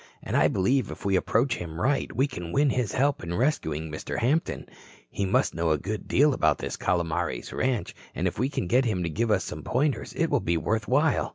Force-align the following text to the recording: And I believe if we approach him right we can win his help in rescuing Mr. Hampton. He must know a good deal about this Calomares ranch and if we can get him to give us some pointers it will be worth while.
And 0.23 0.35
I 0.35 0.47
believe 0.47 0.89
if 0.89 1.05
we 1.05 1.15
approach 1.15 1.57
him 1.57 1.79
right 1.79 2.11
we 2.11 2.25
can 2.25 2.51
win 2.51 2.71
his 2.71 2.91
help 2.93 3.23
in 3.23 3.35
rescuing 3.35 3.91
Mr. 3.91 4.17
Hampton. 4.17 4.65
He 5.11 5.27
must 5.27 5.53
know 5.53 5.69
a 5.69 5.77
good 5.77 6.07
deal 6.07 6.33
about 6.33 6.57
this 6.57 6.75
Calomares 6.75 7.53
ranch 7.53 7.93
and 8.15 8.27
if 8.27 8.39
we 8.39 8.49
can 8.49 8.65
get 8.65 8.85
him 8.85 9.03
to 9.03 9.09
give 9.11 9.29
us 9.29 9.43
some 9.43 9.61
pointers 9.61 10.13
it 10.13 10.31
will 10.31 10.39
be 10.39 10.57
worth 10.57 10.87
while. 10.87 11.29